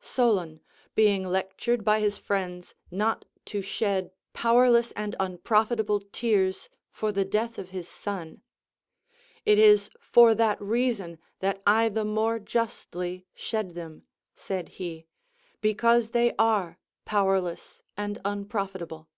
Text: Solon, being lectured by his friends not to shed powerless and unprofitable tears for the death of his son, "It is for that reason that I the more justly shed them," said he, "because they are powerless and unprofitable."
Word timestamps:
Solon, 0.00 0.60
being 0.94 1.28
lectured 1.28 1.84
by 1.84 2.00
his 2.00 2.16
friends 2.16 2.74
not 2.90 3.26
to 3.44 3.60
shed 3.60 4.10
powerless 4.32 4.90
and 4.92 5.14
unprofitable 5.20 6.00
tears 6.12 6.70
for 6.90 7.12
the 7.12 7.26
death 7.26 7.58
of 7.58 7.68
his 7.76 7.88
son, 7.88 8.40
"It 9.44 9.58
is 9.58 9.90
for 10.00 10.34
that 10.34 10.58
reason 10.62 11.18
that 11.40 11.60
I 11.66 11.90
the 11.90 12.06
more 12.06 12.38
justly 12.38 13.26
shed 13.34 13.74
them," 13.74 14.04
said 14.34 14.70
he, 14.80 15.04
"because 15.60 16.12
they 16.12 16.34
are 16.38 16.78
powerless 17.04 17.82
and 17.94 18.18
unprofitable." 18.24 19.10